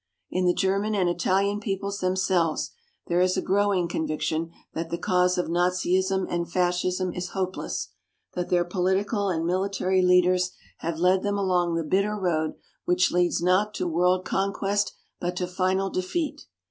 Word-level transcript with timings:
In 0.31 0.45
the 0.47 0.53
German 0.55 0.95
and 0.95 1.07
Italian 1.07 1.59
peoples 1.59 1.99
themselves 1.99 2.71
there 3.05 3.19
is 3.21 3.37
a 3.37 3.41
growing 3.43 3.87
conviction 3.87 4.49
that 4.73 4.89
the 4.89 4.97
cause 4.97 5.37
of 5.37 5.45
Nazism 5.45 6.25
and 6.27 6.51
Fascism 6.51 7.13
is 7.13 7.33
hopeless 7.37 7.89
that 8.33 8.49
their 8.49 8.65
political 8.65 9.29
and 9.29 9.45
military 9.45 10.01
leaders 10.01 10.53
have 10.79 10.97
led 10.97 11.21
them 11.21 11.37
along 11.37 11.75
the 11.75 11.83
bitter 11.83 12.15
road 12.15 12.55
which 12.83 13.11
leads 13.11 13.43
not 13.43 13.75
to 13.75 13.87
world 13.87 14.25
conquest 14.25 14.91
but 15.19 15.35
to 15.35 15.45
final 15.45 15.91
defeat. 15.91 16.47